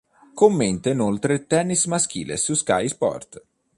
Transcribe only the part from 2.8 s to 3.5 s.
Sport.